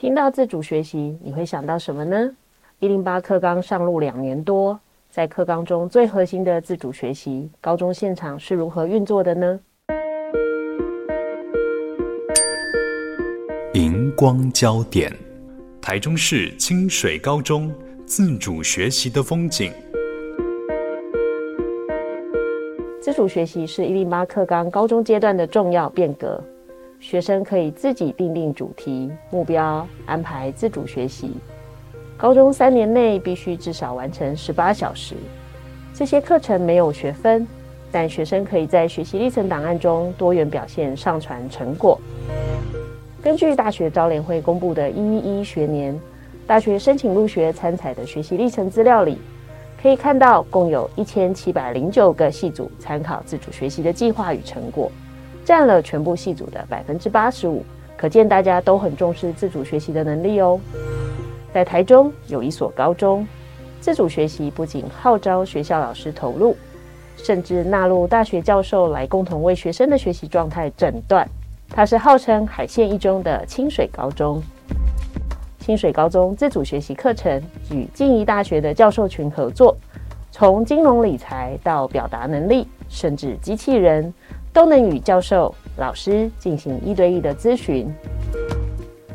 [0.00, 2.34] 听到自主学习，你会想到什么呢？
[2.78, 4.80] 一零八课纲上路两年多，
[5.10, 9.60] 在课纲中最核心的自主学习，高中现场是如何运作的呢？
[13.74, 15.12] 荧光焦点：
[15.82, 17.70] 台中市清水高中
[18.06, 19.70] 自主学习的风景。
[23.02, 26.42] 自主学习是一零八课纲高中阶段的重要变革。
[27.00, 31.32] 学生可以自己定定主题、目标，安排自主学习。
[32.18, 35.16] 高中三年内必须至少完成十八小时。
[35.94, 37.48] 这些课程没有学分，
[37.90, 41.98] 但学生可以在学习历程档案中多元表现、上传成果。
[43.22, 45.98] 根据大学招联会公布的“一一一学年”
[46.46, 49.16] 大学申请入学参采的学习历程资料里，
[49.80, 54.92] 可以看到共有一千七百零九个系组参考自主学习的计划与成果。
[55.50, 57.64] 占了全部系组的百分之八十五，
[57.96, 60.60] 可见大家都很重视自主学习的能力哦。
[61.52, 63.26] 在台中有一所高中，
[63.80, 66.56] 自主学习不仅号召学校老师投入，
[67.16, 71.28] 甚至纳入大学教授来共同为学生的学习状态诊断。
[71.68, 74.40] 它是号称海线一中的清水高中。
[75.58, 77.42] 清水高中自主学习课程
[77.72, 79.76] 与静宜大学的教授群合作，
[80.30, 84.14] 从金融理财到表达能力，甚至机器人。
[84.52, 87.88] 都能与教授、老师进行一对一的咨询。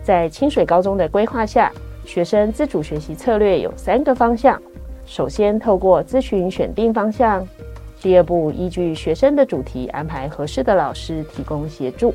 [0.04, 1.72] 在清水高中的规划下，
[2.06, 4.62] 学生自主学习策略有三个方向：
[5.06, 7.44] 首先，透过咨询选定方向；
[8.02, 12.14] 第二步，依据学生的主题安排合适的老师提供协助；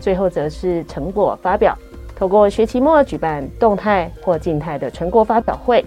[0.00, 1.76] 最后，则是成果发表，
[2.16, 5.84] 透过学期末举办动态或静态的成果发表会。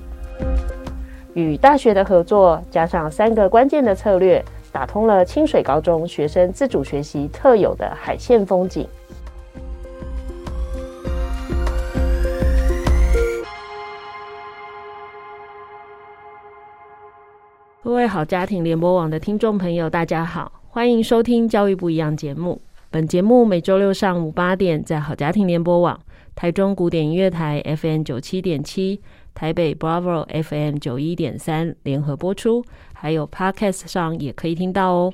[1.34, 4.44] 与大学的合作，加上三个关键的策略。
[4.72, 8.88] 打通了清水高中学生自主学习特有的海线风景。
[17.84, 22.62] 各位好家庭联播网的听众朋友，大家好，欢迎收听《教育不一样》节目。
[22.90, 26.00] 本节目每周六上午八点在好家庭联播网、
[26.34, 29.02] 台中古典音乐台 FM 九七点七。
[29.34, 32.62] 台北 Bravo FM 九一点三联合播出，
[33.02, 35.12] 还有 Podcast 上也可以听到哦。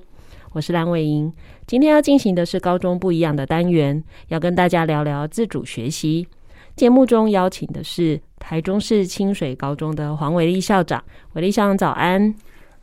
[0.52, 1.32] 我是蓝伟莹，
[1.66, 6.28] 今天要进行的是高中不一样的单元，要跟大家聊聊自主学习。
[6.76, 12.36] 节目中邀请的是台中市清水高中的黄伟立校长，伟立校长早安。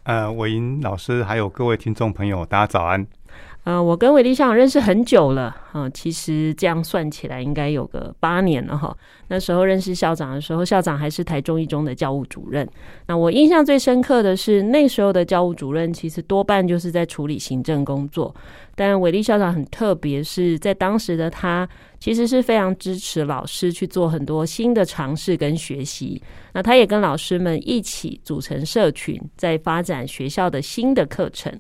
[0.05, 3.07] 呃，伟英老师还有各位听众朋友，大家早安。
[3.65, 8.95] 呃，我跟伟立校长认识很久了，哈、其实这样算起来应该有个八年了哈。
[9.29, 12.69] 那时候认识校长的时候，校长还是台中一中的教务主任。
[13.07, 18.35] 那我印象最深刻的是，那时候的教务主任其实多半就是在处理行政工作，
[18.75, 21.67] 但伟立校长很特别，是在当时的他
[21.99, 26.23] 其实是非常支持老师去做很多新的尝试跟学习。
[26.53, 31.51] 那他也跟老师们一起组成社群，在发展学校的新的课程。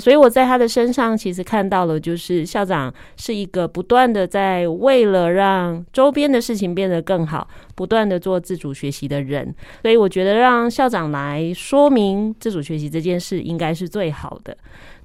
[0.00, 9.54] 所以我在他的身上其实看到了，就是校长是一个不断的在为了让周边的事情变得更好，不断的做自主学习的人。
[9.82, 14.56] 所以我觉得让校长来说明自主学习这件事，应该是最好的。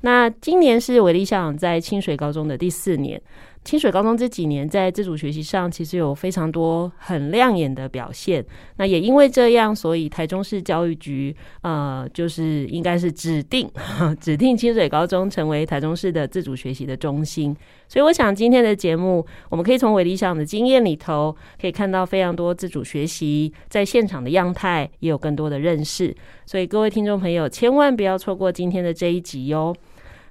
[0.02, 3.22] 那今年是伟立校长在清水高中的第四年。
[3.66, 8.46] 清水高中这几年在自主学习上其实有非常多很亮眼的表现。
[8.78, 13.68] 那也因为这样，所以台中市教育局呃，就是应该是指定
[14.22, 17.58] 指定清水高中成为台中市的自主学习的中心。
[17.88, 26.16] 所以我想今天的节目，我们可以从伟立校长的经验里头，可以看到非常多自主学习在现场的样态，也有更多的认识。
[26.46, 29.76] 所以各位听众朋友，千万不要错过今天的这一集哟。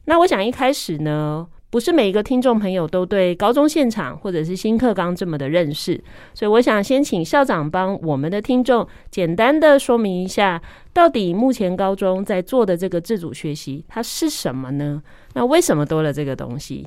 [0.04, 6.00] 那我想一开始呢，不是每一个听众朋友都对高中现场或者是新课纲这么的认识，
[6.32, 10.62] 所以我想先请校长帮我们的听众简单的说明一下，
[10.92, 15.02] 到底目前高中在做的这个自主学习它是什么呢？
[15.32, 16.86] 那为什么多了这个东西？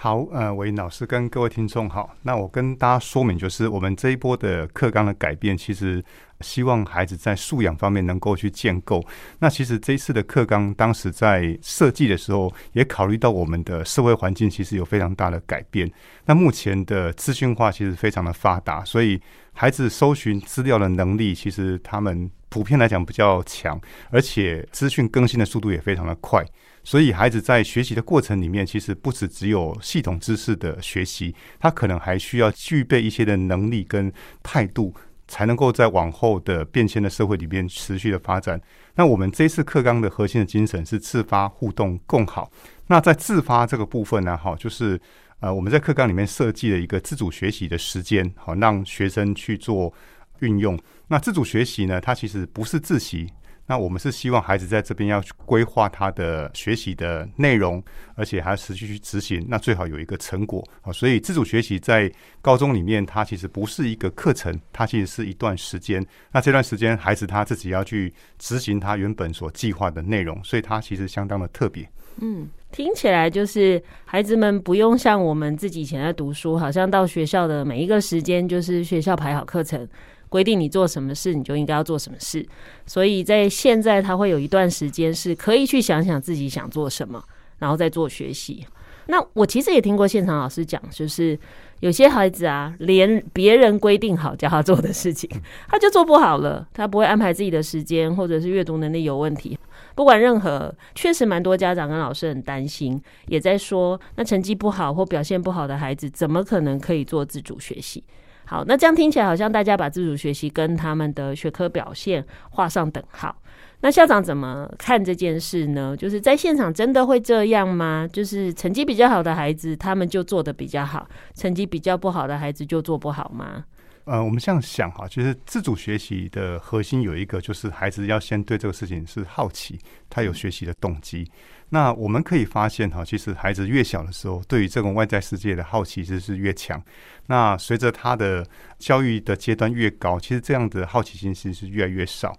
[0.00, 2.14] 好，呃，韦老师跟各位听众好。
[2.22, 6.00] 那我跟大家说明，就是我们这一波的课纲的改变，其实
[6.40, 9.04] 希望孩子在素养方面能够去建构。
[9.40, 15.90] 那其实这一次的课纲，当时在设计的时候，也考虑到我们的社会环境其实有非常大的改变。
[16.26, 19.20] 那目前的资讯化其实非常的发达，所以
[19.52, 23.76] 孩子搜寻资料的能力，其实他们普遍来讲比较强，
[24.10, 26.44] 而且资讯更新的速度也非常的快。
[26.84, 34.10] 所以，孩子在学习的过程里面，其实不只只有系统知识的学习，他可能还需要具备一些的能力跟
[34.42, 34.94] 态度，
[35.26, 38.58] 才能够在往后的变迁的社会里面持续的发展。
[38.94, 42.50] 那我们这次课纲的核心的精神是自发、互动、共好。
[42.86, 44.98] 那在自发这个部分呢，哈，就是
[45.40, 49.92] 呃，我们在课纲里面设计了一个自主学习的时间，好，让学生去做
[50.40, 50.78] 运用。
[51.08, 53.30] 那自主学习呢，它其实不是自习。
[53.68, 57.80] 那我们是希望孩子在这边要去规划他的学习的内容，
[58.14, 59.44] 而且还要持续去执行。
[59.46, 60.90] 那最好有一个成果啊。
[60.90, 62.10] 所以自主学习在
[62.40, 66.04] 高中里面，它其实不是一个课程，它其实是一段时间。
[66.32, 71.86] 那这段时间，孩子他自己要去执行他原本所计划的内容，所以它其实相当的特别。
[72.20, 79.86] 嗯，听起来就是孩子们不用像我们自己以前在读书，好像到学校的每一个时间就是学校排好课程。
[80.28, 82.46] 规定你做什么事，你就应该要做什么事。
[82.86, 87.22] 所以在现在，他会有一段时间是可以去想想自己想做什么，
[87.58, 88.66] 然后再做学习。
[89.10, 91.38] 那我其实也听过现场老师讲，就是
[91.80, 95.28] 有些孩子啊，连别人规定好叫他做的事情，
[95.66, 96.68] 他就做不好了。
[96.74, 99.58] 他不会安排自己的时间，或者是阅读能力有问题。
[99.94, 108.04] 不管任何，确实蛮多家长跟老师很担心，也在说，那成绩不好或表现不好的孩子，怎么可能可以做自主学习？
[108.48, 113.36] 好，那这样听起来好像大家把自主学习跟他们的学科表现画上等号。
[113.80, 115.94] 那校长怎么看这件事呢？
[115.94, 118.08] 就是在现场真的会这样吗？
[118.10, 123.66] 就是成绩比较好的孩子，他们就做的比较好；成绩比较不好的孩子就做不好吗？
[124.06, 129.78] 呃，我们这样想哈，就是自主学习的核心有一个，就是孩子要先对这个事情是好奇，
[130.08, 131.30] 他有学习的动机。
[131.70, 136.82] 那我们可以发现哈，其实孩子越小的时候，对于这种外在世界的好奇心是越强。
[137.26, 138.46] 那随着他的
[138.78, 142.34] 教育的阶段越高，其实这样的好奇心其实是越来越少。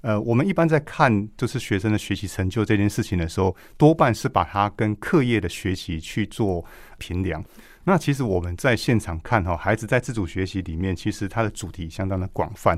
[0.00, 6.64] 呃，我们一般在看就是学生的学习成就这件事情的时候，多半是把它跟课业的学习去做
[6.98, 7.44] 评量。
[7.84, 12.76] 那其实我们在现场看哈，孩子在自主学习里面，其实他的主题相当的广泛。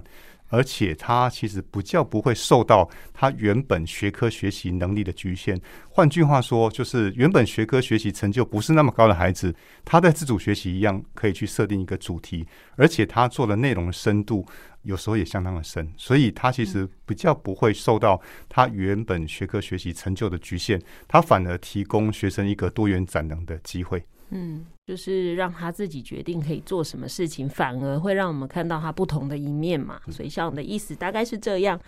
[0.55, 5.61] 而且他其实不叫不会受到他原本学科学习能力的局限。
[5.89, 9.53] 换句话说，就是原本学科学习成就不是那么高的孩子，
[9.85, 12.47] 他在自主学习一样可以去设定一个主题，
[12.77, 14.47] 而且他做的内容深度
[14.83, 24.05] 有时候也相当的深，所以他其实比较不会受到他原本学科学习成就的局限，他反而提供学生一个多元展能的机会。
[24.31, 30.00] 嗯，就是让他自己决定可以做什么事情，反而会让我们看到他不同的一面嘛。
[30.11, 31.79] 所以像我的意思大概是这样。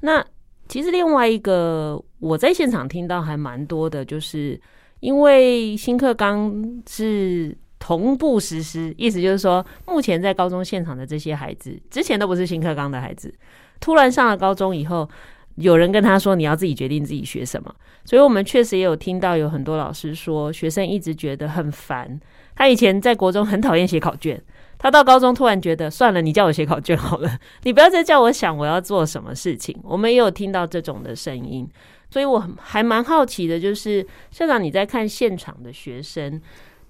[0.00, 0.24] 那
[0.68, 4.60] 其实另外一个我在现场听到还蛮多的，就是
[5.00, 13.34] 因为新课纲是同步实施，意思就是说，目前在高中现场的这些孩子，之前都不是新课纲的孩子，
[13.80, 15.08] 突然上了高中以后。
[15.56, 17.74] 有人跟他说：“你要自己决定自己学什么。”
[18.04, 22.20] 所以，我们确实也有听到有很多老师说，学生一直觉得很烦。
[22.54, 24.40] 他以前在国中很讨厌写考卷，
[24.78, 29.76] 他到高中突然觉得算了，你叫我写考卷好了， 你不要再叫我想我要做什么事情。
[29.82, 31.68] 我们也有听到这种的声音，
[32.10, 36.40] 所以我还蛮好奇的，就是校长你在看现场的学生，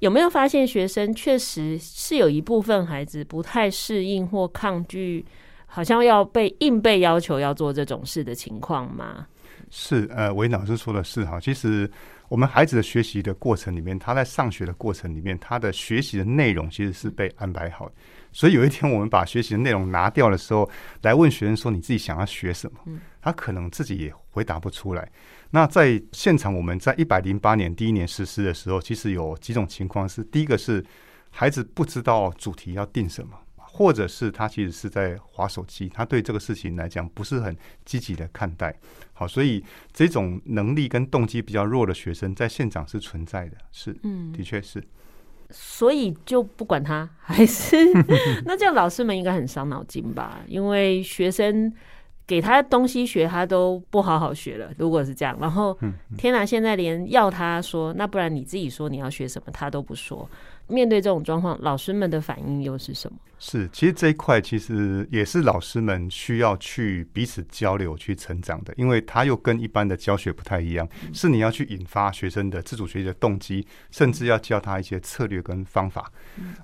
[0.00, 5.24] 有没有发现学生确实是有一部分孩子不太适应或抗拒？
[5.66, 9.26] 好像要被硬被要求要做这种事的情况吗？
[9.68, 11.40] 是，呃，韦老师说的是哈。
[11.40, 11.90] 其实
[12.28, 17.94] 我们孩子的学习的过程里面，他在上学的过程里面，他的学习的内容其实是被安排好的。
[18.32, 20.70] 所以有一天我们把学习的内容拿掉的时候，
[21.02, 22.78] 来问学生说：“你自己想要学什么？”
[23.20, 25.10] 他可能自己也回答不出来。
[25.50, 30.84] 那在现场，我们在一百零八年第一年实施的时候，其实有几种情况是：第一个是
[31.30, 33.36] 孩子不知道主题要定什么。
[33.76, 37.54] 或者是他其实是在划手机，他对这个事情来讲不是很
[37.84, 38.74] 积极的看待。
[39.12, 44.82] 好，所以这种能力跟动机比较弱的学生在现场是存在的，是，嗯，的确是。
[45.50, 47.76] 所以就不管他，还是
[48.44, 50.40] 那这样，老师们应该很伤脑筋吧？
[50.48, 51.72] 因为学生
[52.26, 54.72] 给他东西学，他都不好好学了。
[54.78, 55.78] 如果是这样，然后
[56.18, 60.28] 天哪，现在连要他说，那不然你自己说你要学什么，他都不说。
[60.68, 63.18] 面对这种状况，老师们的反应又是什么？
[63.38, 76.10] 是，其实这一块其实也是老师们需要去彼此交流、去成长的，因为它又跟一般的教学不太一样，是你要去引发学生的自主学习的动机，甚至要教他一些策略跟方法。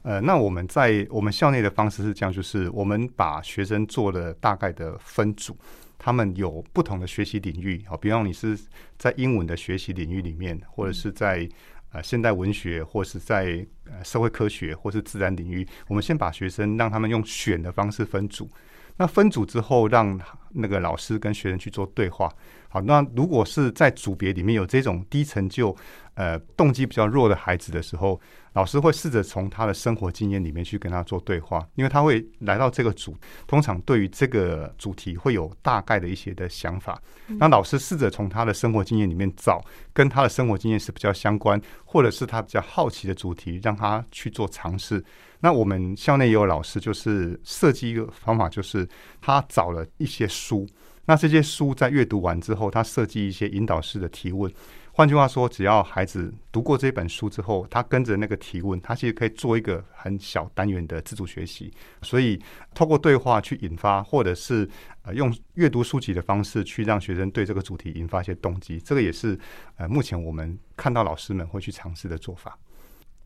[0.03, 5.55] 呃，那我们在我们校内的方式是这样，就是我们把学生做了大概的分组，
[5.99, 8.59] 他们有不同的学习领域，好，比方你是
[8.97, 11.47] 在英文的学习领域里面，或者是在。
[11.93, 18.51] 啊，现代文学，或是在呃社会科学，或是自然领域，我们先把学生让他们用选的方式分组。
[18.97, 20.21] 那分组之后，让
[20.51, 22.31] 那个老师跟学生去做对话。
[22.69, 25.75] 好，那如果是在组别里面有这种低成就、
[26.15, 28.21] 呃动机比较弱的孩子的时候，
[28.55, 33.17] 老师会试着从他的生活经验里面去跟他做对话，因为他会来到这个组，
[33.47, 37.01] 通常对于这个主题会有大概的一些的想法。
[37.39, 45.03] 那老师试着从他的生活经验里面找跟他的生活经验是比较相关，或者是他比较好奇的主题，让他去做尝试。
[45.41, 48.87] 那我们校内也有老师，就是设计一个方法，就是
[49.21, 50.69] 他找了一些书。
[51.07, 54.53] 那这些书在阅读完之后，他设计一些引导式的提问。
[54.95, 61.73] 换句话说，只要孩子读过这本书之后，他跟着那个提问，他其实可以做一个很小单元的自主学习。
[62.03, 62.39] 所以，
[62.75, 64.69] 透过对话去引发，或者是
[65.03, 69.39] 呃用阅读书籍的方式去让学生对这个主题引发一些动机，这个也是
[69.77, 72.59] 呃目前我们看到老师们会去尝试的做法。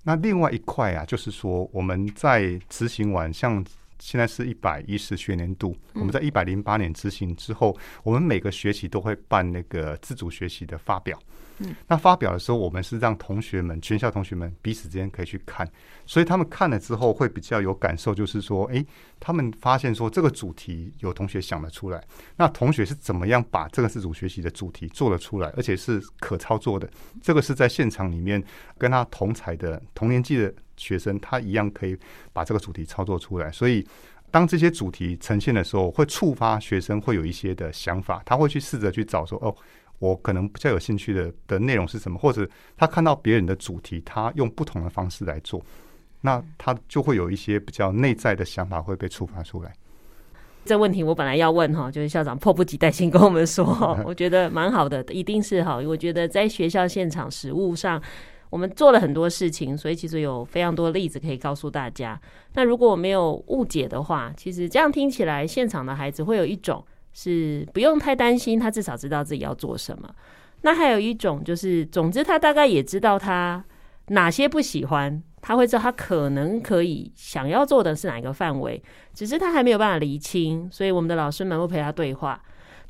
[0.04, 3.64] 那另外一块啊，就是说我们在执行完像。
[3.99, 11.18] 现在是一百一十学年度，我们在一百零八年执行之后，我们每个学期都会办那个自主学习的发表。
[11.87, 15.69] 那发表的时候，我们是让同学们、全校同学们彼此之间可以去看，
[16.05, 18.85] 所以他们看了之后会比较有感受，就是说，诶，
[19.19, 22.03] 他们发现说这个主题有同学想得出来，
[22.37, 26.89] 那同学是怎么样把这个自主学习的主题做了出来，而且是可操作的，
[27.23, 28.43] 这个是在现场里面
[28.79, 30.53] 跟他同才的同年纪的。
[30.79, 31.97] 学生他一样可以
[32.35, 33.83] 把这个主题操作出来，所以
[34.31, 39.57] 当这些主题呈现的时候，会触发学生会有一些的想法，他会去试着去找说，哦，
[39.99, 45.62] 我可能比较有兴趣的的内容是什么，或者他看到别人的主题，他用不同的方式来做，
[46.21, 49.73] 那他就会有一些比较内在的想法会被触发出来。
[50.65, 53.65] 这问题我本来要问哈，就是校长迫不及待先跟我们说，
[54.05, 58.03] 我觉得蛮好的，一定是哈，我觉得在学校现场实务上。
[58.49, 62.19] 我们做了很多事情，所以其实有非常多例子可以告诉大家。
[62.55, 66.83] 那如果我没有误解的话，其实这样听起来，现场的孩子会有一种
[67.18, 70.06] 是不用太担心，他至少知道自己要做什么。
[70.61, 73.64] 那还有一种就是，总之他大概也知道他
[74.08, 78.82] 哪些不喜欢，他会知道他可能可以想要做的是哪一个范围，
[79.14, 82.38] 只是他还没有办法厘清，所以我们的老师们会陪他对话。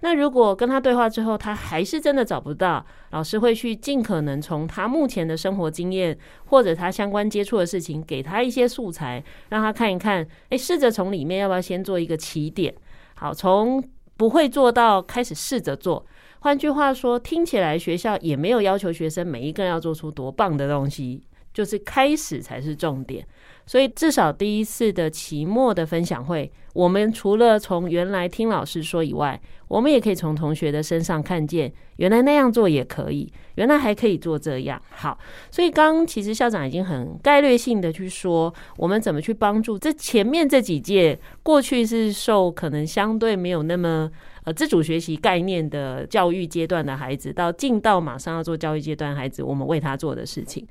[0.00, 12.74] 那如果跟他对话之后，他还是真的找不到，老师会去尽可能从他目前的生活经验或者他相关接触的事情，给他一些素材，让他看一看，哎，试着从里面要不要先做一个起点？
[13.14, 13.82] 好，从
[14.16, 16.06] 不会做到开始试着做。
[16.40, 23.26] 换句话说，听起来学校也没有要求学生每一个人要做出多棒的东西，就是开始才是重点。
[23.66, 34.80] 所以，至少第一次的期末的分享会，我们除了从原来听老师说以外，我们也可以从同学的身上看见，原来那样做也可以，原来还可以做这样。
[34.90, 35.18] 好，
[35.50, 44.08] 所以刚刚其实校长已经很概略性的去说，我们怎么去帮助这前面这几届过去是受可能相对没有那么
[44.44, 50.64] 呃自主学习概念的教育阶段的孩子，到进到马上要做教育阶段孩子，我们为他做的事情。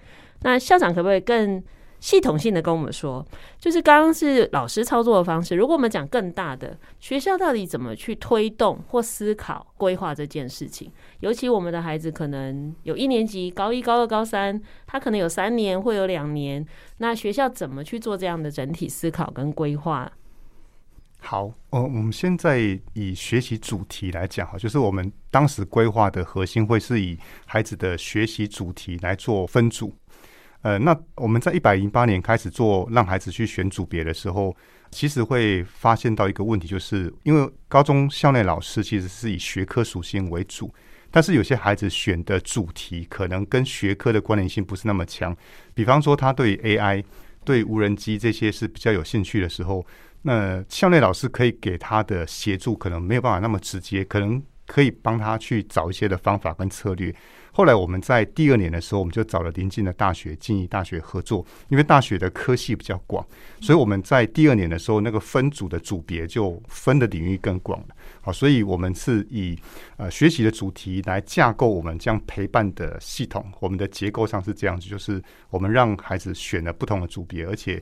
[0.43, 1.61] 那校长可不可以更
[2.05, 3.25] 系统性的跟我们说，
[3.57, 5.55] 就是刚刚是老师操作的方式。
[5.55, 10.91] 如果我们讲更大的，学校到底怎么去推动或思考规划这件事情？
[11.21, 16.63] 尤其我们的孩子可能有一年级、高一、高二、高三，他可能有三年，会有两年。
[16.99, 20.11] 那学校怎么去做这样的整体思考跟规划？
[21.21, 29.91] 好，呃，我们现在以学习主题来讲哈，就是我们当时规划的核心会是以孩子的学习主题来做分组。
[30.65, 34.57] 呃，那我们在一百零八年开始做让孩子去选组别的时候，
[34.89, 40.73] 其实会发现到一个问题，就是因为高中校内老师其实是以学科属性为主，
[41.11, 45.37] 但是有些孩子选的主题可能跟学科的关联性不是那么强。
[45.75, 47.03] 比方说，他对 AI、
[47.43, 49.85] 对无人机这些是比较有兴趣的时候，
[50.23, 57.13] 那校内老师可以给他的协助可能没有办法那么直接，可能可以帮他去找一些的方法跟策略。
[57.51, 63.25] 后来我们在第二年的时候，我们就找了邻近的大学静宜大学合作，因为大学的科系比较广，
[63.61, 67.87] 所以我们在第二年的时候，那个分组的组别就分的领域更广了。
[68.19, 69.57] 好，所以我们是以
[69.95, 73.49] 呃学习的主题来架构我们这样陪伴的系统。
[73.61, 77.81] 我们的结构上是这样子，就是我们让孩子选了不同的组别，而且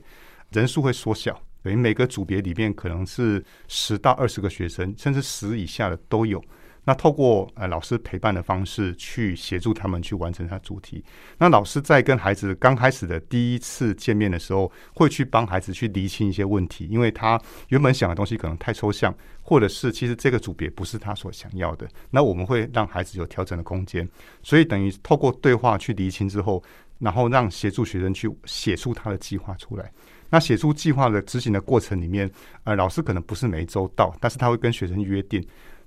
[0.52, 1.36] 人数会缩小。
[1.64, 6.40] 等于每个组别里面可能是十到二十个学生，甚至十以下的都有。
[6.84, 11.02] 那透过呃老师陪伴的方式去协助他们去完成他主题。
[11.38, 21.88] 那老师在跟孩子刚开始的第一次见面的时候，会去帮孩子去厘清一些问题，因为他原本想的东西可能太抽象，或者是其实这个组别不是他所想要的。
[22.10, 24.06] 那我们会让孩子有调整的空间。
[24.42, 26.62] 所以等于透过对话去厘清之后，
[26.98, 29.90] 然后让协助学生去写出他的计划出来。
[30.28, 32.30] 那写出计划的执行的过程里面，
[32.64, 35.42] 呃，老师可能不是每周到，但是他会跟学生约定。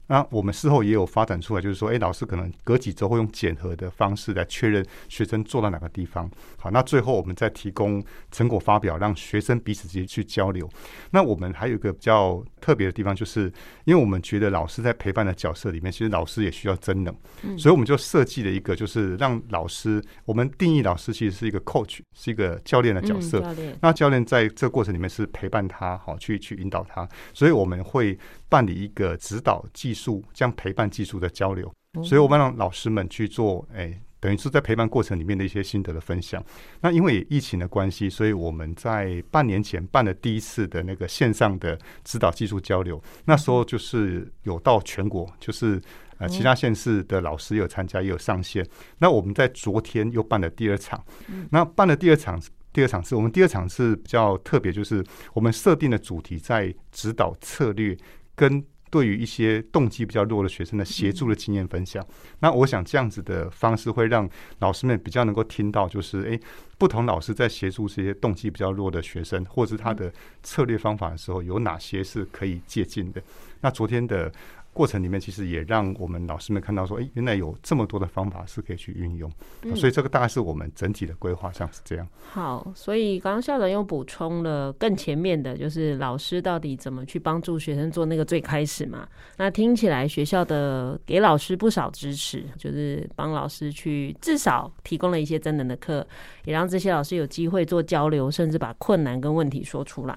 [0.08, 6.30] 那我们事后也有发展出来，就是说，诶，老师可能隔几周会用检核的方式来确认学生做到哪个地方。
[6.58, 10.70] 好，那最后我们再提供成果发表，让学生彼此之间去交流。
[11.12, 13.52] 那我们还有一个比较特别的地方，就是
[13.86, 17.14] 因为我们觉得老师在陪伴的角色里面，其实老师也需要真能，
[17.58, 23.44] 所以我们就设计了一个，就是让老师，我们定义老师其实是一个 coach，是一个教练的角色。
[23.82, 28.18] 那教练在这个过程里面是陪伴他，好去去引导他，所以我们会
[28.50, 31.72] 办理一个指导技术，这样陪伴技术的交流，
[32.04, 36.44] 所以我们让老师们去做，诶、欸，等于是在陪伴过程里面的一些心得的分享。
[36.82, 45.82] 那因为疫情的关系，所以我们在半年前办了第一次的那个线上的指导技术交流，那时候就是有到全国，就是
[46.18, 48.66] 呃其他县市的老师有参加，也有上线。
[48.98, 51.04] 那我们在昨天又办了第二场，
[51.52, 52.42] 那办了第二场。
[52.74, 57.98] 第二场是我们第二场是比较特别，就是我们设定的主题在指导策略
[58.38, 62.02] 跟对于一些动机比较弱的学生的协助的经验分享。
[62.40, 64.30] 那我想这样子的方式会让
[64.60, 66.40] 老师们比较能够听到，就是诶，
[66.78, 70.10] 不同老师在协助这些动机比较弱的学生，或者是他的
[70.42, 73.22] 策略方法的时候，有哪些是可以借鉴的。
[73.60, 74.32] 那昨天的。
[74.78, 79.32] 过程里面其实也让我们老师们看到说，哎，原来有这么多的方法是可以去运用，
[79.64, 82.08] 嗯，所以这个大概是我们整体的规划上是这样。
[82.32, 89.08] 好，所以刚刚校长又补充了更前面的，就是老师到底怎么去帮助学生做那个最开始嘛。
[89.38, 96.06] 那听起来学校的给老师不少支持，就是帮老师去至少提供了一些真能的课，
[96.46, 100.16] 也让这些老师有机会做交流，甚至把困难跟问题说出来。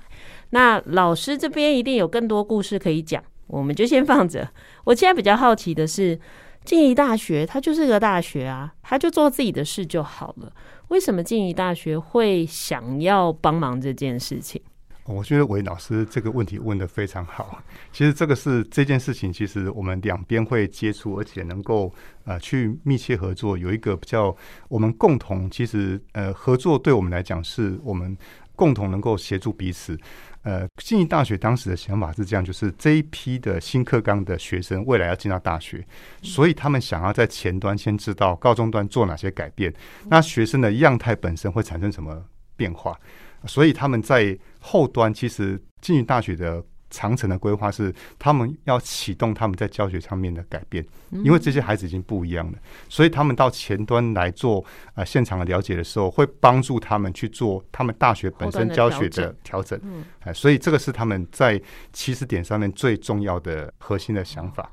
[0.50, 3.25] 那老师这边一定有更多故事可以讲。
[3.50, 4.49] 我们就先放着。
[4.85, 6.19] 我现在比较好奇的是，
[6.64, 10.52] 静宜大学它就是个大学啊，他就做自己的事就好了。
[10.88, 14.61] 为什么静宜大学会想要帮忙这件事情？
[15.04, 17.61] 我觉得韦老师这个问题问得非常好。
[17.90, 21.92] 其实这个是这件事情，其实我们两边会接触，而且能够
[22.24, 24.37] 呃去密切合作，有一个比较
[24.68, 28.16] 我们共同其实呃合作，对我们来讲是我们
[28.55, 29.98] 共同能够协助彼此。
[30.42, 35.87] 呃，静宜大学当时的想法是这样，就是这一批的新课纲的学生未来要进到大学，
[36.22, 39.72] 所以他们想要在前端先知道高中端做哪些改变，
[40.09, 42.24] 那学生的样态本身会产生什么
[42.57, 42.98] 变化，
[43.46, 46.64] 所以他们在后端其实静宜大学的。
[46.90, 50.85] 长城的规划是，他们要启动他们在教学上面的改变，
[51.24, 59.81] 因为这些孩子已经不一样了，所以他们到前端来做呃现场的了解的时候，会帮助他们去做他们大学本身教学的调整。
[60.24, 61.61] 哎，所以这个是他们在
[61.92, 64.70] 起始点上面最重要的核心的想法。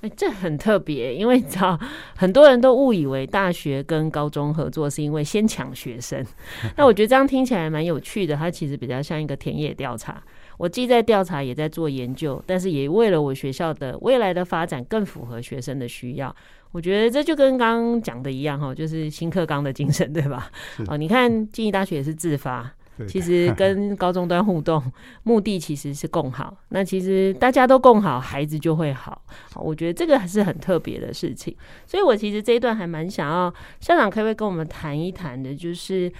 [0.00, 1.78] 哎，这很特别，因为你知道
[2.16, 6.24] 很多人都误以为大学跟高中合作是因为先抢学生，
[6.74, 10.22] 那我觉得这样听起来蛮有趣的，它其实比较像一个田野调查。
[10.60, 16.36] 我既在调查，也在做研究，但是也为了我学校的未来的发展更符合学生的需要。
[16.72, 20.50] 我觉得这就跟刚刚讲的一样哈，就是新课纲的精神，对吧？
[20.86, 22.70] 哦，你看静宜大学也是自发，
[23.08, 24.82] 其实跟高中端互动，
[25.22, 26.54] 目的其实是共好。
[26.68, 29.22] 那其实大家都共好，孩子就会好。
[29.54, 31.56] 好，我觉得这个还是很特别的事情。
[31.86, 36.12] 所以我其实这一段还蛮想要校长可不可以跟我们谈一谈的，就是。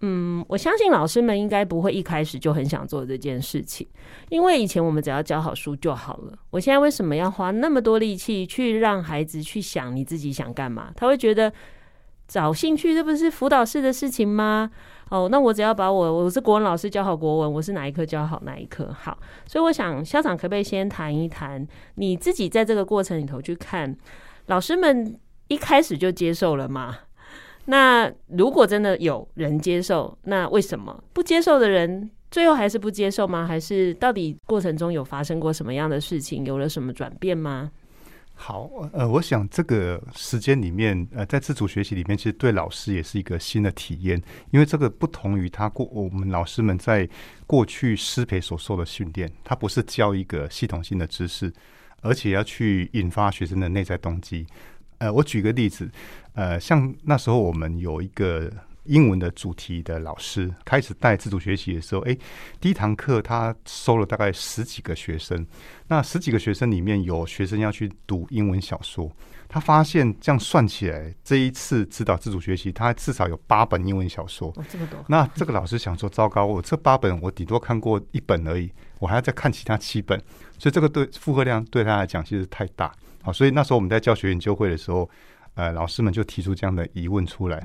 [0.00, 3.86] 嗯，我相信老师们应该不会一开始就很想做这件事情，
[4.28, 6.32] 因为以前我们只要教好书就好了。
[6.50, 10.92] 我现在为什么要花那么多力气去让孩子去想你自己想干嘛？
[10.94, 11.52] 他会觉得
[12.28, 14.70] 找兴趣，这不是辅导室的事情吗？
[15.10, 19.18] 哦，那我只要把我我是国文老师教好国文，我是哪一科教好哪一科好。
[19.46, 23.96] 所以我想校长可不可以先谈一谈你自己在这个过程里头去看
[24.46, 26.98] 老师们一开始就接受了吗？
[27.70, 33.46] 那如果真的有人接受，那为什么不接受的人最后还是不接受吗？
[33.46, 37.70] 还是到底过程中有发生过什么样的事情，有了什么转变吗？
[38.32, 44.18] 好，呃，我想这个时间里面，呃，在自主学习里面，其实对老师也是一个新的体验，
[44.50, 47.06] 因为这个不同于他过我们老师们在
[47.46, 51.52] 过去师培所受的训练，他不是教一个系统性的知识，
[52.00, 54.46] 而且要去引发学生的内在动机。
[54.98, 55.90] 呃，我举个例子，
[56.34, 58.50] 呃，像那时候我们有一个。
[58.84, 62.18] 英文的主题的老师开始带自主学习的时候，诶，
[62.58, 65.46] 第一堂课他收了大概十几个学生，
[65.88, 69.12] 那十几个学生里面有学生要去读英文小说，
[69.46, 74.48] 他发现这样算起来，这一次指导自主学习，他至少有八本英文小说。
[74.56, 75.04] 哦，这么多。
[75.06, 80.18] 那这个老师想说，糟糕，我这八本我顶多看过一本而已，我还要再看其他七本，
[80.58, 82.90] 所以这个对负荷量对他来讲其实太大。
[83.28, 85.06] 好，所以那时候我们在教学研究会的时候，
[85.52, 87.62] 呃，老师们就提出这样的疑问出来。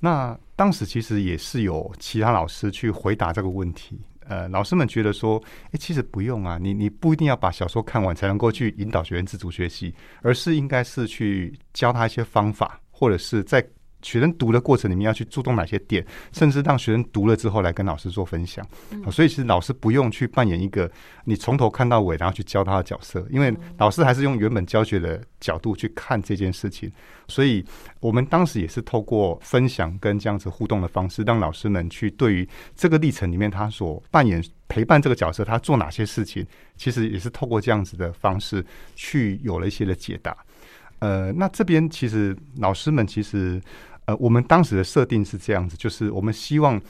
[0.00, 5.36] 那当时其实也是有其他老师去回答这个问题，呃，老师们觉得说，
[5.72, 13.62] 诶，其实不用啊，你你不一定要把小说看完才能够去引导学员自主学习，而是应该是去教他一些方法，或者是在。
[14.02, 18.66] 学生读的过程里面要去注重哪些点，甚至让学生读了之后来跟老师做分享。
[19.04, 20.90] 好，所以其实老师不用去扮演一个
[21.24, 26.90] 你从头看到尾，然后去教他的角色，因为老师还是用原本教学的角度去看这件事情。
[27.28, 27.64] 所以
[28.00, 38.64] 我们当时也是透过分享跟这样子互动的方式，让老师们去对于这个历程里面他所扮演陪伴这个角色，他做哪些事情，其实也是透过这样子的方式
[38.96, 40.36] 去有了一些的解答。
[40.98, 43.60] 呃，那这边其实老师们其实。
[44.12, 46.80] 呃，我们当时的设定是这样子，就是我们希望，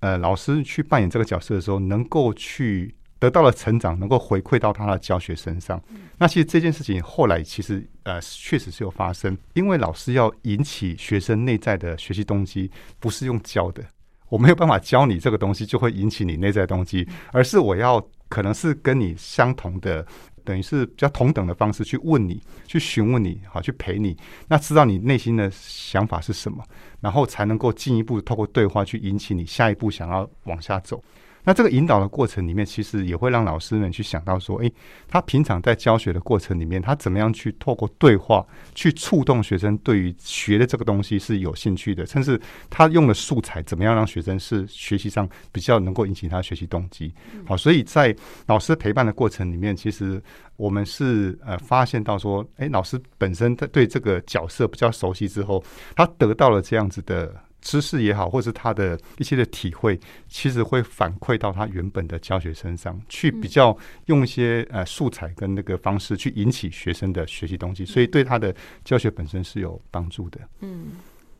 [0.00, 5.80] 呃，老师去扮演这个角色的时候，能够去得到了成长，能够回馈到他的教学身上。
[6.18, 13.84] 那其实这件事情后来其实呃确实是有发生，因为老师要引起学生内在的学习动机，不是用教的，
[14.28, 20.04] 我没有办法教你这个东西就会引起你内在动机，而是我要可能是跟你相同的。
[20.44, 24.16] 等于是比较同等的方式去问你，去询问你，好，去陪你，
[24.48, 26.64] 那知道你内心的想法是什么，
[27.00, 31.02] 然后才能够进一步透过对话去引起你下一步想要往下走。
[31.44, 34.72] 那这个引导的过程里面，其实也会让老师们去想到说，诶，
[35.08, 47.12] 他平常在教学的过程里面，他怎么样去透过对话去触动学生对于学的这个东西是有兴趣的，甚至他用的素材怎么样让学生是学习上比较能够引起他学习动机。
[47.44, 48.14] 好，所以在
[48.46, 50.22] 老师陪伴的过程里面，其实
[50.56, 55.62] 我们是呃发现到说，诶，老师本身他对这个角色比较熟悉之后，
[55.96, 57.34] 他得到了这样子的。
[57.62, 59.98] 知识也好，或是他的一些的体会，
[60.28, 63.74] 其实会反馈到他原本的教学身上去，比较
[64.06, 70.40] 用一些呃素材跟那个方式去引起学生的学习动机，所以对他的教学本身是有帮助的。
[70.60, 70.92] 嗯，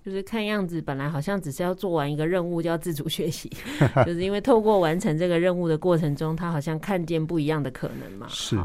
[0.04, 3.50] 就是看样子本来好像只是要做完一个任务，叫自主学习，
[4.06, 8.26] 就是因为透过完成这个任务的过程中，他好像看见不一样的可能嘛。
[8.30, 8.56] 是，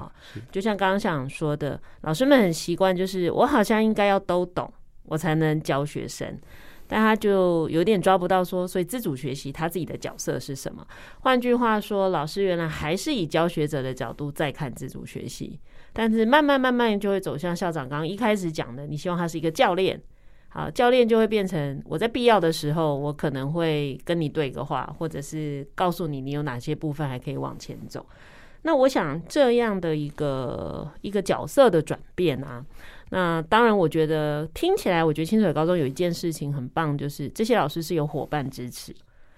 [0.52, 4.72] 就像刚刚想说的，老师们很习惯，就是我好像应该要都懂，
[5.06, 6.38] 我才能教学生。
[6.88, 10.88] 但他就有点抓不到说，所以自主学习他自己的角色是什么？
[11.20, 15.60] 换句话说，老师原来还是以教学者的角度在看自主学习，
[15.92, 20.02] 但是慢慢慢慢就会走向校长刚刚一开始讲的，你希望他是一个教练，
[20.50, 28.06] 好，教练就会变成我在必要的时候，我可能会跟你对个话，或者是告诉你你有哪些部分还可以往前走。
[28.64, 32.66] 那我想这样的一个一个角色的转变啊。
[33.10, 38.94] 那当然，我觉得听起来，我觉得清水高中有一件事情很棒，就是这些老师是有伙伴支持，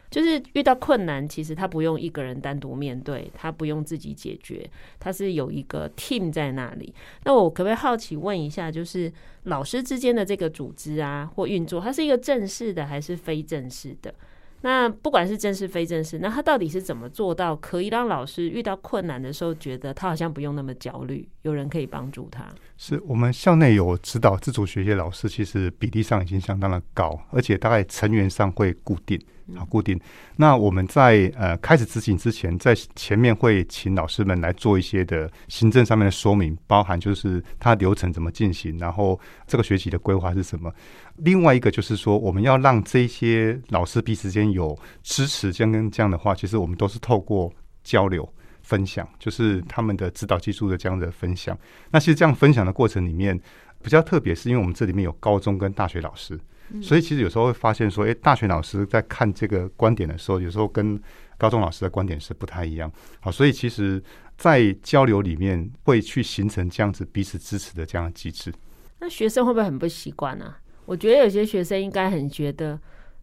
[0.10, 4.68] 就是遇到困难，其实他不用一个人单独面对，他不用自己解决，
[5.00, 6.94] 他是有一个 team 在那里。
[7.26, 9.12] 那我可不可以好奇问一下，就是
[9.44, 14.14] 老师之间的这个组织啊或运作，它是一个正式的还是非正式的？
[14.62, 22.46] 那不管是正式非正式，那他到底是怎么做到可以让老师遇到困难的时候，觉得他好像不用那么焦虑，有人可以帮助他？
[22.78, 29.20] 是我们校内有指导自主学习老师，其实比例上已经相当的高，而且大概成员上会固定。
[29.56, 30.00] 好，固定。
[30.36, 40.72] 那我们在呃开始执行之前，在前面会请老师们来做一些的行政上面的说明，包含就是它流程怎么进行，然后这个学习的规划是什么。
[41.18, 47.52] 另外一个就是说，我们要让这些老师彼此间有支持，这样跟这样的话，其实我们都是透过
[47.84, 48.28] 交流
[48.62, 51.58] 分享，就是他们的指导技术的这样的分享。
[51.92, 53.38] 那其实这样分享的过程里面
[53.84, 56.40] 比较特别，是因为我们这里面有高中跟大学老师。
[56.82, 61.00] 所以其实有时候会发现说，哎，大学老师在看这个观点的时候，有时候跟
[61.38, 62.92] 高中老师的观点是不太一样。
[63.20, 64.02] 好，所以其实，
[64.38, 68.54] 在交流里面会去形成这样子彼此支持的这样的机制。
[69.00, 70.54] 那学生会不会很不习惯呢？
[70.86, 72.80] 我觉得有些学生应该很觉得，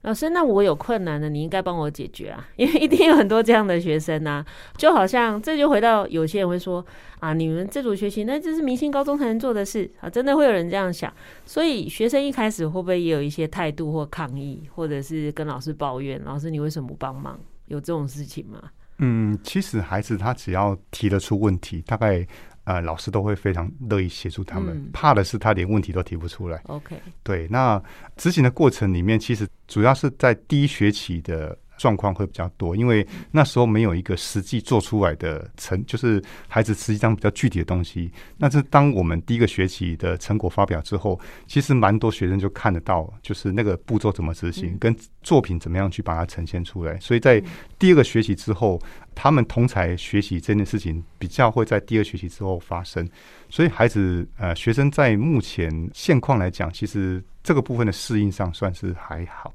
[0.07, 4.47] 老师，那我有困难的，你应该帮我解决啊，因为一定有很多这样的学生呐、啊。
[4.77, 6.85] 就好像这就回到有些人会说
[7.19, 11.13] 啊，你们自主学习那这是明星高中才能做的事啊，真的会有人这样想。
[11.45, 17.37] 所以学生一开始会不会也有一些态度或抗议，或者是跟老师抱怨，老师你为什么不帮忙？
[17.67, 18.63] 有这种事情吗？
[18.99, 22.25] 嗯，其实孩子他只要提得出问题，大概。
[22.67, 24.77] 呃，老师都会非常乐意协助他们。
[24.77, 26.61] 嗯、怕的是他连问题都提不出来。
[26.67, 27.83] OK，对，那
[28.17, 31.59] 执行的过程里面，其实主要是在第一学期的。
[31.77, 38.11] 状况会比较多，因为那时候没有一个实际做出来的成，就是孩子实际上比较具体的东西。
[38.37, 46.99] 那是当我们第一个学期的成果发表之后，其实蛮多学生就看得到，就是那个步骤怎么执行，跟作品怎么样去把它呈现出来。
[47.01, 47.43] 所以在
[47.79, 48.81] 第二个学期之后，
[49.15, 53.09] 他们同才学习这件事情比较会在第二学期之后发生。
[53.49, 59.53] 所以孩子呃，学生在目前现况来讲，其实这个部分的适应上算是还好。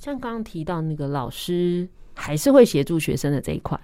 [0.00, 3.78] 像刚刚提到那个老师还是会协助学生的这一块，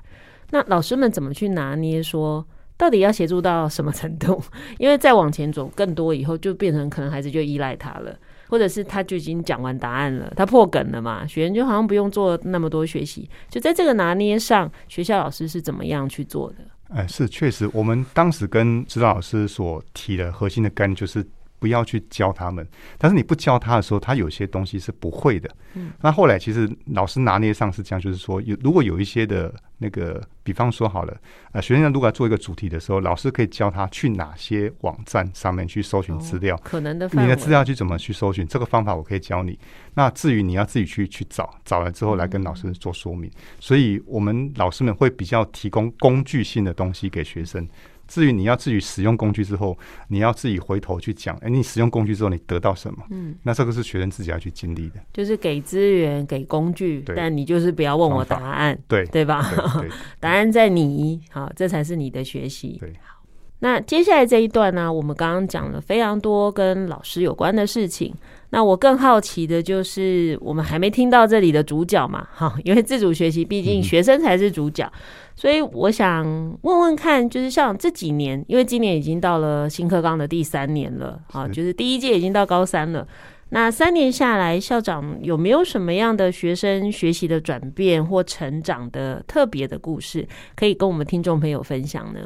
[0.50, 2.02] 那老师们怎么去拿捏？
[2.02, 2.44] 说
[2.79, 4.42] 到底要协助到什么程度？
[4.79, 13.29] 因为再往前走更多以后，就变成可能孩子就依赖他了，或者是他就已经讲完答案了，他破梗了嘛，学员就好像不用做那么多学习。
[13.50, 16.57] 就在这个拿捏上，学校老师是怎么样去做的？
[16.88, 21.22] 哎，是确实，我们当时跟指导老师所提的核心的概念就是。
[21.66, 22.64] 不要去教他们，
[22.96, 25.50] 但是你不教他的时候，他有些东西是不会的。
[25.74, 31.16] 嗯，那后来其实老师拿捏上是这样，就是说有如果有一些的那个，比方说好了，
[31.50, 39.59] 呃，学生如果要做一个主题的时候，老师可以教他去哪些网站上面去搜寻资料，可能的，你的资料去怎么去搜寻，这个方法我可以教你。
[39.92, 43.29] 那至于你要自己去去找，找了之后来跟老师做说明。
[43.59, 47.68] 所以我们老师们会比较提供工具性的东西给学生。
[48.07, 49.77] 至于你要自己使用工具之后，
[50.09, 53.05] 你要自己回头去讲，哎，你使用工具之后你得到什么？
[53.11, 55.01] 嗯，那这个是学生自己要去经历的。
[55.12, 59.42] 就是给资源、给工具，但你就是不要问我答案，对对吧？
[59.81, 62.77] 对对 答案在你，好，这才是你的学习。
[62.81, 63.15] 对，好。
[63.61, 68.14] 那接下来这一段呢、啊，我们刚刚讲了非常多跟老师有关的事情。
[68.51, 72.27] 那我更好奇的就是，我们还没听到这里的主角嘛？
[72.33, 74.85] 哈，因为自主学习，毕竟学生才是主角。
[74.85, 75.01] 嗯
[75.37, 76.25] 所以我想
[76.62, 83.07] 问问看，就是像这几年，因为今年已经到了新课纲的第三年了，啊，就是第一届已经到高三了。
[83.51, 92.21] 那三年下来，校长有没有什么样的学生学习的转变或成长的特别的故事，可以跟我们听众朋友分享呢？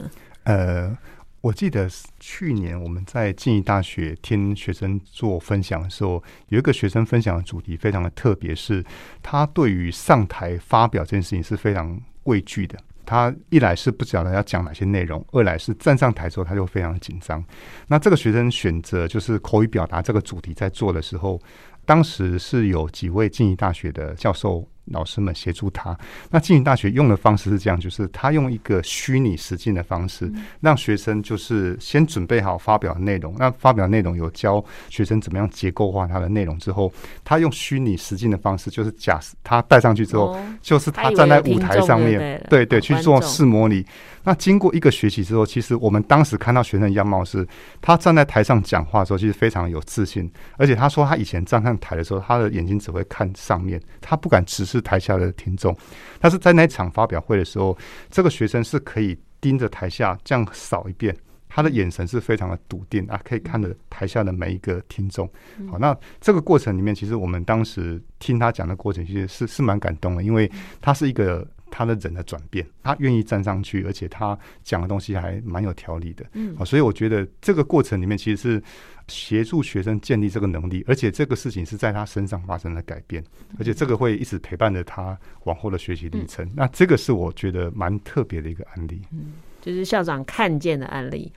[0.45, 0.97] 呃，
[1.43, 8.85] 我记得去年我们在静宜大学听学生做分享的时候，有一个学生分享的主题非常的特别，是
[9.23, 12.79] 他对于上台发表这件事情是非常畏惧的。
[13.07, 17.43] 他一来是不晓得要讲哪些内容，二来是站上台之后他就非常紧张。
[17.89, 21.41] 那这个学生选择就是口语表达这个主题在做的时候，
[21.87, 24.69] 当时是有几位静宜大学的教授。
[24.91, 25.97] 老师们协助他。
[26.31, 33.35] 那静宜大学用的方式是这样，就是他用一个虚拟实境的方式，让学生就是先准备好发表的内容。
[33.39, 36.93] 那发表内容有教学生怎么样结构化他的内容之后，
[37.25, 43.85] 他用虚拟实境的方式，就是假他戴上去之后，就是他站在舞台上面，对对，去做试模拟。
[44.23, 47.47] 那经过一个学期之后，其实我们当时看到学生的样貌是，
[47.81, 50.31] 他站在台上讲话的时候，其实非常有自信。
[50.59, 55.77] 而且他说，他以前站上台的时候，他的眼睛只会看上面，他不敢直视台下的听众。
[56.21, 57.77] 但是在那场发表会的时候，
[58.11, 61.17] 这个学生是可以盯着台下这样扫一遍，
[61.49, 65.29] 他的眼神是非常的笃定啊，可以看着台下的每一个听众。
[65.71, 71.47] 好，那这个过程里面，其实我们当时听他讲的过程，其实是是蛮感动的，因为他是一个。
[71.71, 78.63] 他的人的转变，他愿意站上去，而且他讲的东西还蛮有条理的，嗯，所以我觉得这个过程里面其实是
[79.09, 83.25] 协助学生建立这个能力，而且这个事情是在他身上发生了改变，
[83.59, 86.49] 而且这个会一直陪伴着他往后的学习历程。
[86.55, 91.33] 那这个是我觉得蛮特别的一个案例，嗯，就是校长看见的案例，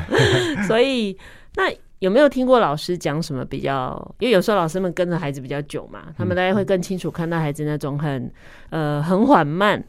[0.68, 1.16] 所以
[1.56, 1.64] 那。
[2.00, 4.14] 有没有听过老师讲什么比较？
[4.18, 8.30] 因为有时候老师们跟着孩子比较久嘛，他们大家会更清楚看到孩子那种很
[8.68, 9.82] 呃很缓慢，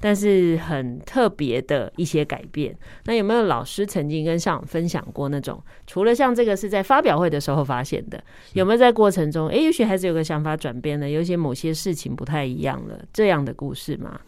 [0.00, 2.76] 但是很特别的一些改变。
[3.04, 5.62] 那有没有老师曾经跟校长分享过那种？
[5.86, 8.22] 除了像这个是在发表会的时候发现的，
[8.54, 14.20] 有没有在过程中，哎，也许孩子有个想法转变了，有一些某些事情不太一样了，这样的故事吗？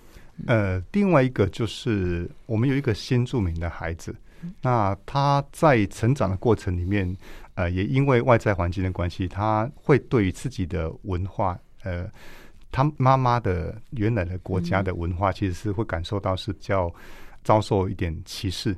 [0.47, 4.15] 呃，另外一个就是我们有一个新著名的孩子。
[4.63, 7.17] 那他在成长的过程里面，
[7.55, 12.11] 呃，也因为外在环境的关系，他会对于自己的文化，呃，
[12.71, 16.93] 他妈妈的原来的国家的文化，其实是会感受到是比较
[17.43, 18.77] 遭受一点歧视。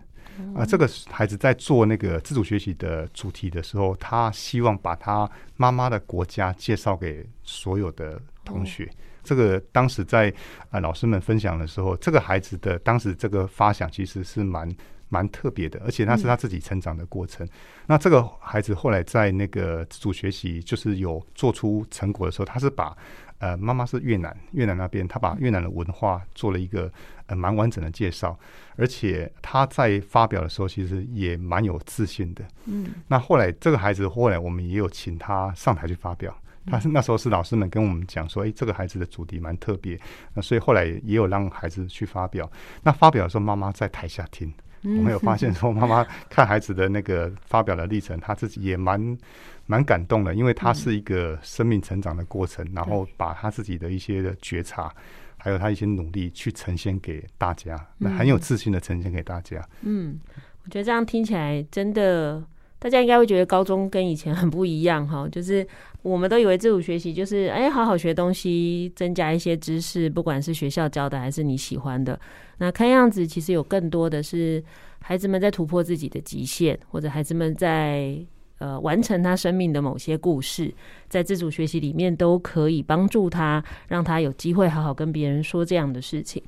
[0.55, 5.27] 啊，这个孩子在做那个自主学习的主题的时候，他希望把他
[5.57, 8.87] 妈妈的国家介绍给所有的同学。
[9.25, 10.31] 这个当时在
[10.69, 14.71] 啊老师们分享的时候，这个孩子的当时这个发想其实是蛮
[15.09, 17.47] 蛮特别的，而且那是他自己成长的过程。
[17.87, 22.97] 那这个孩子后来在那个自主学习就是有做出成果的时候，他是把
[23.39, 26.91] 呃妈妈是越南越南那边，他把越南的文化做了一个
[27.27, 28.39] 呃蛮完整的介绍，
[28.77, 32.45] 而且他在发表的时候其实也蛮有自信的。
[32.65, 36.37] 嗯，那后来这个孩子后来我们也有请他上台去发表。
[36.69, 39.97] 他是那时候是老师们跟我们讲说，哎，这个孩子的主题蛮特别，
[40.35, 42.51] 那所以后来也有让孩子去发表。
[42.83, 44.53] 那发表的时候，妈妈在台下听，
[44.97, 49.19] 我们有发现说，妈妈 看孩子的那个发表的历程，她自己也蛮
[49.67, 54.95] 蛮感动的，因为他是一个生命成长的过程，然后把他自己的一些的觉察，
[55.37, 59.67] 还有他一些努力去呈现给大家，那很有自信的呈现给大家。
[59.83, 60.19] 嗯，
[60.65, 62.45] 我觉得这样听起来真的。
[62.79, 65.67] 大家应该会觉得高中跟以前很不一样哈， 就是
[66.03, 72.19] 我们都以为自主学习就是哎，好好学东西，增加一些知识，不管是学校教的还是你喜欢的。
[72.59, 74.63] 那看样子其实有更多的是
[75.01, 78.17] 孩子们在突破自己的极限，或者孩子们在
[78.59, 80.73] 呃完成他生命的某些故事，
[81.09, 86.43] 在自主学习里面都可以帮助他，让他有机会好好跟别人说这样的事情。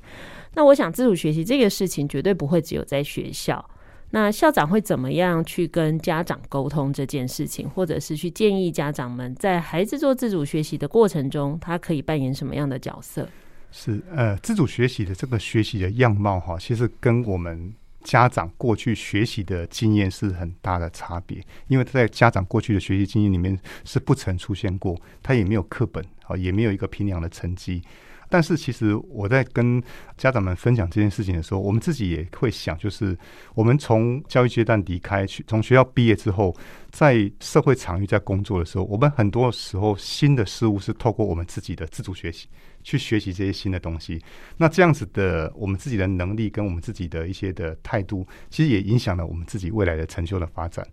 [0.53, 3.63] 那我想自主学习这个事情绝对不会只有在学校。
[4.11, 13.27] 那校长会怎么样去跟家长沟通这件事情，或者是去建议家长们在孩子做自主学习的过程中，他可以扮演什么样的角色？
[13.71, 17.71] 是呃，自主学习的这个学习的样貌哈，其实跟我们
[18.03, 27.83] 家长过去学习的经验是很大的差别，因为他在家长过去的学习经验里面是不曾出现过，他也没有课本啊，也没有一个评量的成绩。
[28.29, 29.81] 但是其实我在跟
[30.15, 33.17] 家长们分享这件事情的时候，我们自己也会想，就是
[33.55, 36.55] 我们从教育阶段离开，去从学校毕业之后，
[36.91, 42.47] 在社会场域在工作的时候，我们很多时候新的事物是透过我们自己的自主学习
[42.83, 44.21] 去学习这些新的东西。
[44.57, 50.87] 那这样子的我们自己的能力跟我们自己的一些的态度，其实也影响了我们自己未来的成就的发展。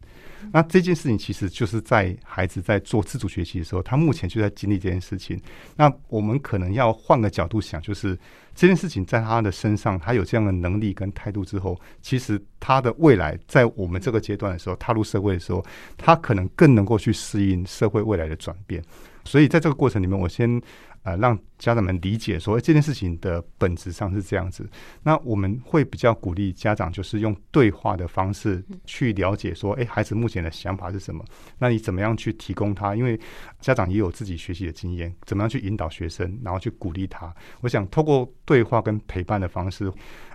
[0.53, 5.41] 那这件事情其实就是在孩子在做自主学习的时候，他目前就在经历这件事情。
[5.75, 8.17] 那我们可能要换个角度想，就是
[8.55, 15.65] 这件事情在他的身上，他有这样的能力跟态度之后，其实他的未来在我们这个阶段的时候，踏入社会的时候，
[15.97, 18.81] 他可能更能够去适应社会未来的转变。
[19.25, 20.61] 所以在这个过程里面，我先。
[21.03, 24.69] 呃，让家长们理解说，这件事情的本质上是这样子。
[25.03, 31.25] 那我们会比较鼓励家长，就是用对话的方式去了解说，哎，孩子目前的想法是什么？
[31.59, 32.95] 那你怎么样去提供他？
[32.95, 33.19] 因为
[33.61, 37.35] 家长也有自己学习的经验，怎么样去引导学生，然后去鼓励他？
[37.61, 39.91] 我想透过对话跟陪伴的方式。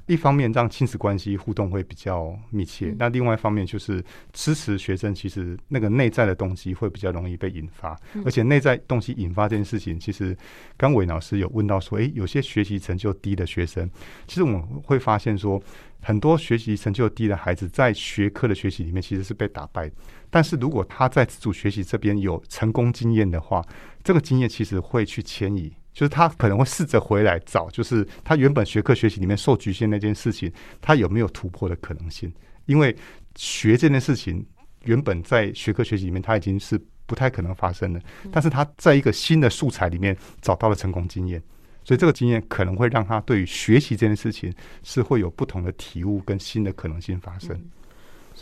[0.07, 4.03] 一方面让亲子关系互动会比较密切，那另外一方面就是
[4.33, 10.35] 支持学生，其实那个内在的东西会比较容易被引发，而且内在东西引发这件事情，其实
[10.75, 13.89] 刚伟老师有问到说，诶，有些学习成就低的学生，
[14.27, 15.61] 其实我们会发现说，
[16.01, 19.91] 很多学习成就低的孩子在学科的学习里面其实是被打败，
[20.29, 23.63] 但是如果他在自主学习这边有成功经验的话，
[24.03, 25.71] 这个经验其实会去迁移。
[25.93, 32.31] 就是他可能会试着回来找，就是他原本学科学习里面受局限那件事情，他有没有突破的可能性？
[32.65, 32.95] 因为
[33.35, 34.45] 学这件事情
[34.85, 38.01] 原本在学科学习里面，他已经是不太可能发生的。
[38.31, 41.41] 但是他在一个新的素材里面找到了成功经验，
[41.83, 47.59] 所以这个经验可能会让他对于学习这件事情是会有不同的体悟跟新的可能性发生。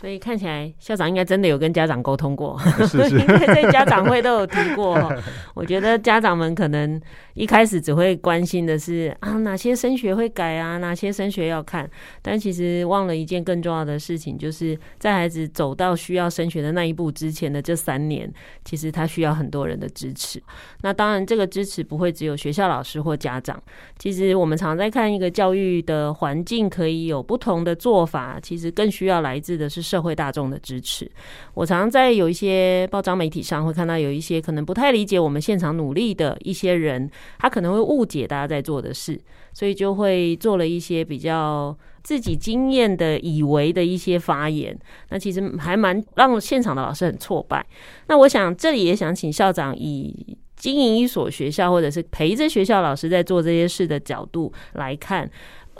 [0.00, 2.58] 所以看起来校长应该真的有跟家长沟通过，
[2.88, 4.98] 是是应该在家长会都有提过。
[5.52, 6.98] 我觉得家长们可能
[7.34, 11.86] 一开始只会关心的是啊，哪些升学会改啊，哪些升学要看，
[12.22, 18.32] 但其实忘了一件更重要的事情，就是在孩子走到需要升学的那一步之前的这三年，
[18.64, 20.42] 其实他需要很多人的支持。
[20.80, 23.62] 那当然，这个支持不会只有学校老师或家长。
[23.98, 29.89] 其实我们常在看一个教育的环境可以有不同的做法，其实更需要来自的是。
[29.90, 31.10] 社会大众的支持，
[31.52, 39.20] 我常常在有一些报章媒体上会看到有一些可能不太理解我们现场努力的一些人，他可能会误解大家在做的事，
[39.52, 44.78] 所以就会做了一些比较自己经验的以为的一些发言。
[45.08, 47.66] 那其实还蛮让现场的老师很挫败。
[48.06, 55.28] 那我想这里也想请校长以经营一所学校，或者是陪着学校老师在做这些事的角度来看。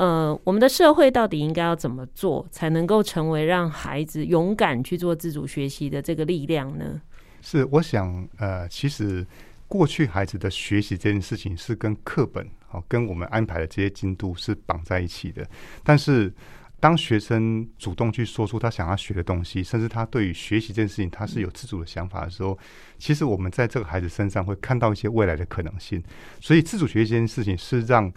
[0.01, 6.99] 呃，我们的社会到底应该要怎么做，才能够成为让孩子勇敢去做自主学习的这个力量呢？
[7.43, 9.27] 是，我想，呃，其实
[9.69, 15.47] 过去孩子的学习这件事情是跟课本，好，跟我们安排的这些进度是绑在一起的。
[15.85, 16.33] 但是，
[16.81, 22.59] 当学生主动去说出他想要学的东西，甚至他对于学习这件事情他是有自主的想法的时候，
[22.97, 26.03] 其实我们在这个孩子身上会看到一些未来的可能性。
[26.41, 28.11] 所以自主学习这件事情是让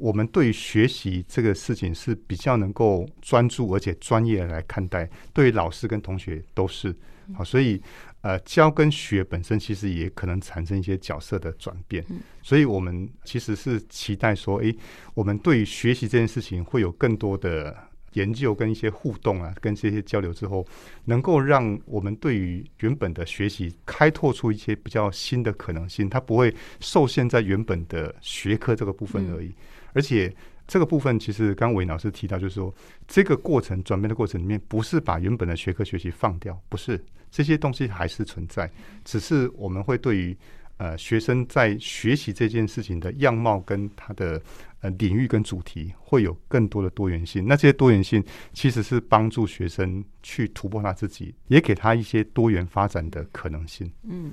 [0.00, 6.94] 我们对于学习这个事情是比较能够专注而且专业来看待，对于老师跟同学都是
[7.34, 7.44] 好。
[7.44, 7.80] 所以
[8.22, 12.04] 呃，教跟学本身其实也可能产生一些角色的转变。
[12.42, 14.74] 所以我们其实是期待说，诶，
[15.14, 17.76] 我们对于学习这件事情会有更多的。
[18.14, 20.66] 研究跟一些互动啊，跟这些交流之后，
[21.04, 26.10] 能够让我们对于原本的学习开拓出一些比较新的可能性。
[26.10, 29.54] 它不会受限在原本的学科这个部分而已。
[29.92, 30.34] 而且
[30.66, 32.74] 这个部分其实刚韦老师提到，就是说
[33.06, 38.70] 这个过程转变的过程里面，不是把原本的学科学习放掉，不是这些东西还是存在，
[39.04, 40.36] 只是我们会对于
[40.76, 44.40] 呃学生在学习这件事情的样貌跟他的。
[44.82, 47.46] 呃，领域跟主题会有更多的多元性。
[47.46, 48.24] 那这些多元性
[48.54, 53.92] 其实是帮助学生去突破他自己，也给他一些多元发展的可能性。
[54.04, 54.32] 嗯，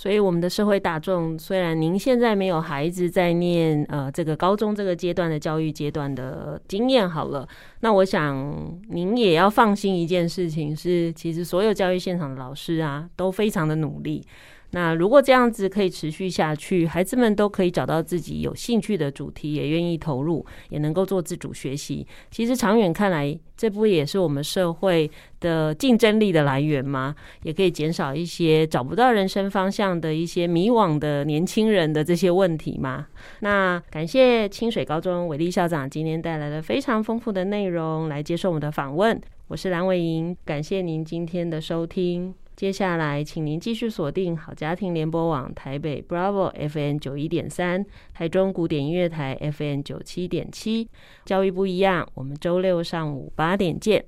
[0.00, 7.46] 所以我们的社会大众，虽然您现在没有孩子在念呃这个高中这个阶段的教育阶段的经验，好了，
[7.80, 14.26] 那我想您也要放心一件事情是，其实所有教育现场的老师啊都非常的努力。
[14.72, 22.06] 那如果这样子可以持续下去，孩子们都可以找到自己有兴趣的主题，也愿意投入，也能够做自主学习。
[22.30, 25.10] 其实长远看来，这不也是我们社会
[25.40, 27.14] 的竞争力的来源吗？
[27.42, 33.08] 也可以减少一些找不到人生方向的一些迷惘的年轻人的这些问题吗？
[33.40, 39.20] 那感谢清水高中韦立校长今天带来了非常丰富的内容来接受我们的访问。
[39.48, 42.32] 我是蓝伟莹，感谢您今天的收听。
[42.60, 47.82] 接下来，请您继续锁定好家庭联播网台北 Bravo F N 九一点三，
[48.12, 50.86] 台中古典音乐台 F N 九七点七。
[51.24, 54.04] 教育不一样，我们周六上午八点见。